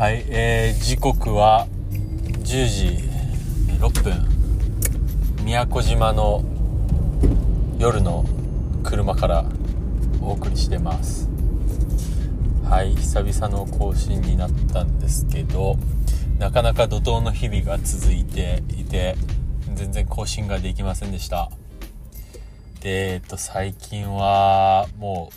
[0.00, 1.66] はい、えー、時刻は
[2.24, 2.86] 10時
[3.78, 5.44] 6分。
[5.44, 6.42] 宮古島の
[7.78, 8.24] 夜の
[8.82, 9.44] 車から
[10.22, 11.28] お送りしてます。
[12.64, 15.76] はい久々の更新になったんですけど
[16.38, 19.16] なかなか怒涛の日々が続いていて
[19.74, 21.50] 全然更新ができませんでした。
[22.80, 25.30] でえっと最近はも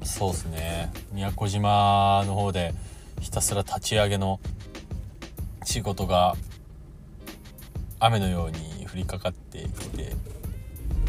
[0.00, 0.90] うそうですね。
[1.12, 2.72] 宮古島の方で
[3.20, 4.40] ひたすら立ち上げの
[5.64, 6.34] 仕事が
[8.00, 10.12] 雨のように降りかかってきて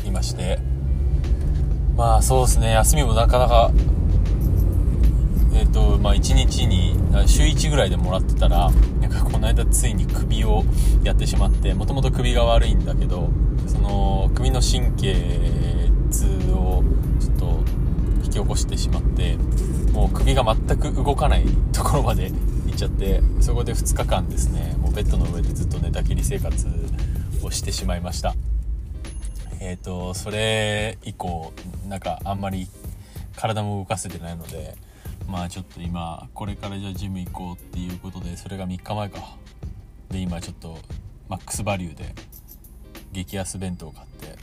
[0.05, 0.59] いまして。
[1.95, 2.71] まあそうですね。
[2.71, 3.71] 休みもなかなか
[5.53, 6.95] えっ、とまあ1日に
[7.27, 10.63] 週1ぐらいでもらってたらなんかこの間ついに首を
[11.03, 13.29] やってしまってもともと首が悪いんだけど
[13.67, 15.15] その首の神経
[16.09, 16.38] 痛
[18.39, 19.37] き起こしてしまって
[19.91, 22.31] もう首が全く動かないところまで
[22.67, 26.67] 行っちゃってそこで2日間ですねもうベッドの上でずっと寝たきり生活
[27.43, 28.35] をしてしまいました。
[29.61, 31.51] えっ、ー、とそれ以降
[31.89, 32.69] なんかあんまり
[33.35, 34.75] 体も動かせてないので
[35.27, 39.35] まあちょっと今これからじゃあジム行こうっていうことでそれが3日前か。
[40.09, 40.79] で今ちょっと
[41.27, 42.15] マックスバリューで
[43.11, 44.35] 激安弁当を買って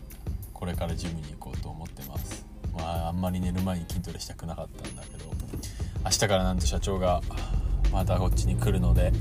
[0.53, 2.47] これからジムに行こうと思ってます。
[2.77, 5.25] まああんまり寝る前に筋トレしたくなかったんだけど
[6.05, 7.21] 明日からなんと社長が
[7.93, 9.13] またこっちに来るので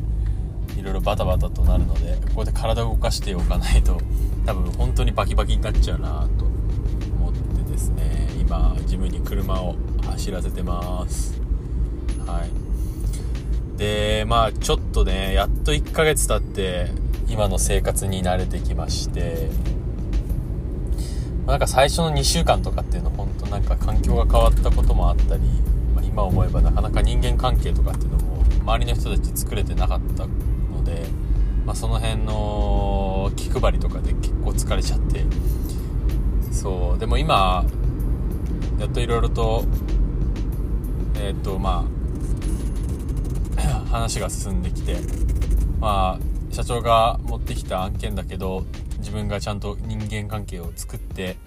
[0.77, 3.99] いろいろバタバタとなるのでここで体を動かしておかないと
[4.45, 8.27] 多分本当にバキバキになっちゃうなと思ってですね。
[8.39, 11.39] 今ジムに車を走らせてます。
[12.25, 12.65] はい。
[13.77, 16.91] でまあちょっとねやっと1ヶ月経って
[17.27, 19.49] 今の生活に慣れてきまして
[21.45, 25.43] なんか最初の2週間とかっていうの本当なんか環境が変わったこともあったり、
[25.93, 31.05] まあ、今思えばなかなか人間関係とかっていうのも周りの人たち作れてなかったので、
[31.65, 35.25] まあ、その辺の気配りとかで結構疲れちゃって。
[36.55, 37.65] そうでも今
[38.79, 39.65] やっといろいろと
[41.19, 41.85] えっ、とま
[43.57, 44.95] あ話が進んできて
[45.79, 48.65] まあ社長が持ってきた案件だけど
[49.05, 51.37] 自分がちゃんと人間関係を作って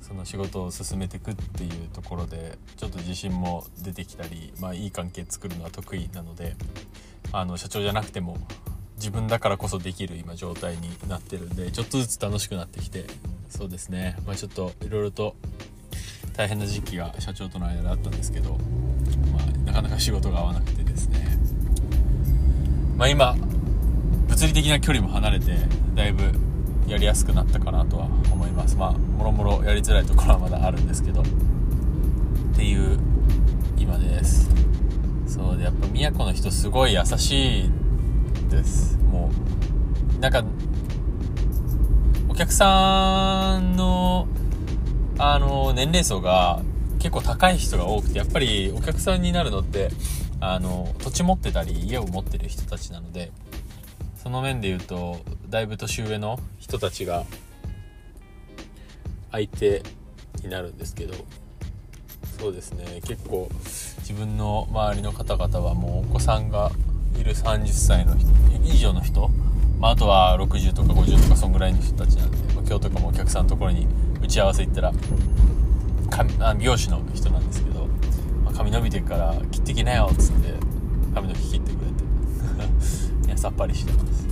[0.00, 6.56] その仕事を進めていくっていうところでちょっと自信も出てきたり、まあ、いい関係作るのは得意なので
[7.32, 8.38] あの社長じゃなくても
[8.96, 13.04] 自分だからこそできる今状態になってるんでちょっとずつ楽しくなってきて
[13.50, 15.36] そうですね、まあ、ちょっといろいろと
[16.34, 18.52] 大変な時期が社長との間であったんですけど、
[19.32, 21.36] まあ、なかなか仕事が合わなくてですね、
[22.96, 23.34] まあ、今
[24.28, 25.56] 物理的な距離も離れて
[25.94, 26.45] だいぶ
[26.86, 28.76] やりやすくなったかなとは思います。
[28.76, 31.22] まあもろもろやりづらいところはまだあるんですけど。
[31.22, 31.24] っ
[32.56, 32.98] ていう
[33.76, 34.48] 今です。
[35.26, 37.70] そうでやっぱ宮古の人すごい優しい
[38.50, 38.96] です。
[39.10, 39.30] も
[40.16, 40.44] うなんか
[42.28, 44.26] お客さんの
[45.18, 46.62] あの年齢層が
[46.98, 49.90] 結構高い人が多くてやっぱりお客さんになるのって
[50.40, 53.32] あの土地持ってたり家を持ってる人たちなので
[54.26, 57.24] その面で言うとだいぶ年上の人たちが
[59.30, 59.84] 相手
[60.42, 61.14] になるんですけど
[62.36, 63.00] そうですね。
[63.04, 63.48] 結構
[63.98, 66.72] 自分の周りの方々はもうお子さんが
[67.16, 68.28] いる30歳の人
[68.64, 69.30] 以上の人、
[69.78, 73.86] まあ、あとは60とか50とかそんぐらいの人たちなんで、まあ、今日とかもお客さんのところに
[74.24, 74.92] 打ち合わせ行ったら
[76.40, 77.86] あ美容師の人なんですけど、
[78.44, 80.52] まあ、髪伸びてから切ってきなよっつって
[81.14, 81.75] 髪の毛切って
[83.36, 84.26] さっぱりしてます。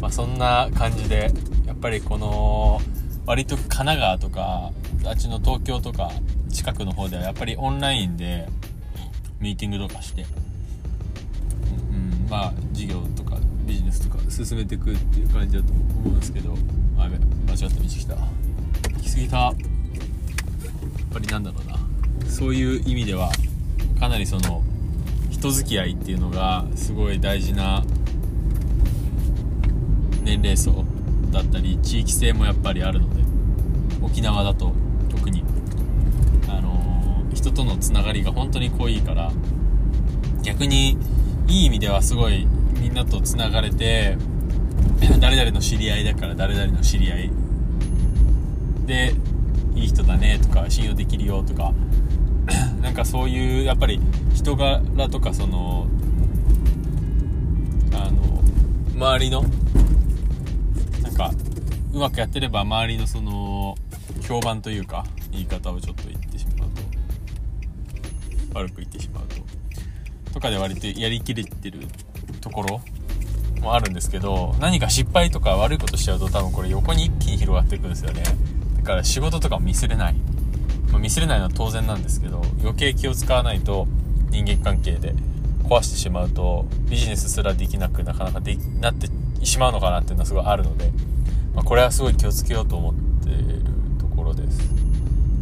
[0.00, 1.30] まあ、そんな感じで
[1.66, 2.80] やっぱりこの
[3.26, 4.72] 割と神奈川とか
[5.04, 6.10] あっちの東京とか
[6.50, 8.48] 近くの方ではやっぱりオンラインで
[9.40, 10.24] ミーティングとかして、
[11.90, 16.54] うん、まあ事業とかビジネスとか進めていくっていう感じだと思うんですけど
[16.98, 18.14] あやべ間違った道来た。
[18.14, 19.36] 行き過ぎた。
[19.36, 19.54] やっ
[21.12, 21.76] ぱりなんだろうな。
[22.28, 23.30] そういう意味では
[23.98, 24.62] かなりその
[25.30, 27.84] 人付き合いっていうのがすごい大事な
[30.30, 30.84] 年齢層
[31.32, 33.22] だったり地域性もやっぱりあるので
[34.00, 34.72] 沖縄だと
[35.08, 35.42] 特に、
[36.48, 39.32] あのー、人とのつながりが本当に濃いから
[40.42, 40.96] 逆に
[41.48, 42.46] いい意味ではすごい
[42.78, 44.16] みんなとつながれて
[45.20, 47.30] 誰々の知り合いだから誰々の知り合い。
[48.86, 49.14] で
[49.74, 51.72] いい人だねとか信用できるよとか
[52.82, 54.00] なんかそういうやっぱり
[54.34, 55.86] 人柄とかその
[57.92, 58.42] あの
[58.96, 59.44] 周りの
[61.20, 61.30] か
[61.92, 63.74] うまくやってれば周りのその
[64.26, 66.70] 評判というか言い方をちょっと言ってしまう
[68.54, 71.80] と悪く言ってしまうととかで割とやりきれてる
[72.40, 72.80] ところ
[73.60, 78.22] もあるんですけど何か失敗とか悪いことしちゃうと多分これ横に一気に広がっていくんですよね。
[78.78, 80.14] だから仕事とかもミスれない、
[80.90, 83.86] まあ、ミスれないのは当然なんですけど余計気を使わないと
[84.30, 85.12] 人間関係で
[85.64, 89.08] 壊してしまうとビジネスすらできなくなかなかでなって
[89.44, 90.90] しまうのかなっていうのはすごいあるので、
[91.54, 92.94] まあ、これはすごい気をつけようと思っ
[93.24, 93.62] てる
[93.98, 94.60] ところです。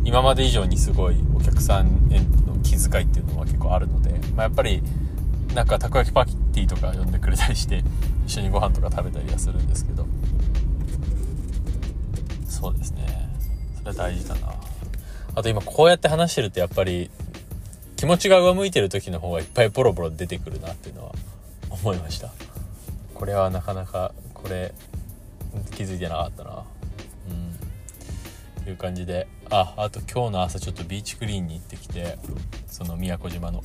[0.04, 4.82] 今まで以上にすごいお客さんへの気遣いっていうのは結構あるので、まあ、やっぱり
[5.54, 7.82] なんかたこ焼きパーティーとか呼んでくれたりして
[8.26, 10.06] 一緒にご飯とか食べたりはするんですけど。
[12.48, 13.30] そうですね。
[13.78, 14.54] それは大事だな。
[15.34, 17.10] あと今こうやって話してるとやっぱり
[17.96, 21.12] 気持ちが上向いてる時の方がいっぱいポロポロ出てくるなっていうのは
[21.70, 22.32] 思いました。
[23.14, 24.72] これはなかなかこれ
[25.74, 26.64] 気づいてなかったな。
[28.56, 28.64] うん。
[28.64, 29.26] という感じで。
[29.50, 32.18] ああと今日の朝ちょっとビーチクリーンに行ってきて
[32.66, 33.62] その宮古島の。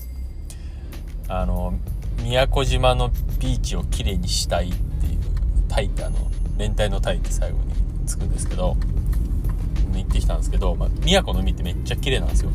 [1.27, 1.73] あの
[2.21, 3.09] 宮古島の
[3.39, 5.19] ビーチをきれいにしたいっていう
[5.67, 6.17] タイってあの
[6.57, 7.73] 連帯のタイって最後に
[8.05, 8.77] つくんですけど
[10.03, 12.51] 行ってきたんですけど、まあ、宮古の海ってめっちゃ綺麗なんですよ。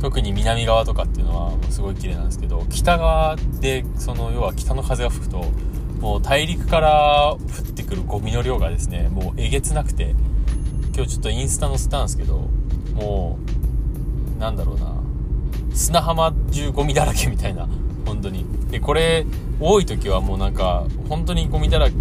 [0.00, 5.44] 特に南側とかっていうのはもうすごい綺麗なんですけど北側でその要は北の風が吹くと
[5.98, 10.14] もう大陸から降っくるゴミの量がですねもうえげつなくて
[10.94, 12.48] 今日ちょっとインスタ載せたんですけど
[12.94, 13.38] も
[14.36, 14.94] うなんだろうな
[15.74, 17.68] 砂浜中ゴミだらけみたいな
[18.06, 18.44] 本当に。
[18.70, 19.24] でこれ
[19.60, 21.94] 多い時はもうなんか本当にゴミだらけ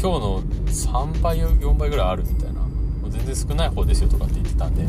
[0.00, 2.60] 今日の3倍4倍ぐらいあるみたいな。
[2.60, 4.84] もう全然少ない方ですよとかって言ってたんで。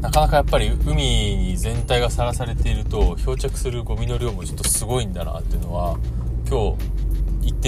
[0.00, 5.98] なかなかやっぱり海に全体がさらされていると漂着するゴミの量もちょっとすごいんだなっていうのは
[6.48, 6.97] 今日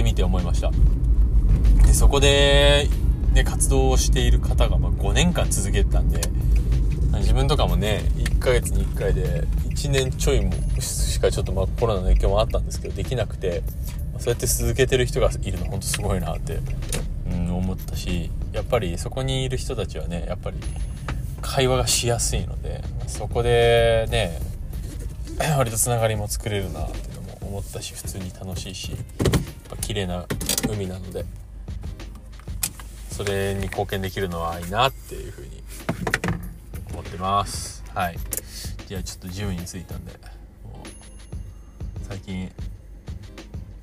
[0.01, 0.71] ってみて思いました。
[1.87, 2.89] でそこで、
[3.33, 6.21] ね、活動をしている方がま5年間続けてたんで
[7.19, 13.63] 自分とかもね1ヶ月に1回で1年ちょいもしかちょっとまあコロナの影響もあったんですけどできなくて
[14.19, 16.59] そうやって続けてる人がいるの本当すごいなって、
[17.31, 20.57] うん、思ったしやっぱりそこにいる人たちはねやっぱり
[21.43, 24.41] 会話がしやすいのでそこでね
[25.57, 28.93] 割とつながりも作れるなっていうのも思ったし普通に楽しいし。
[29.71, 30.27] ぱ綺麗な
[30.69, 31.25] 海なので
[33.11, 35.63] それに貢献できるのはいいなっていうふうに
[36.93, 37.85] 思ってます。
[37.95, 38.17] はい。
[38.87, 40.13] じゃあちょっとジムに着いたんで
[42.09, 42.51] 最近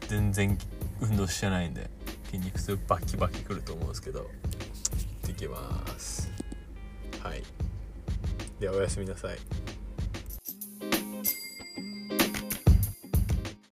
[0.07, 0.57] 全然
[0.99, 1.89] 運動してないんで
[2.25, 4.27] 筋肉痛バキバキくると思うんですけど行っ
[5.27, 6.29] てきます。
[7.21, 7.43] はい。
[8.59, 9.37] ではおやすみなさい。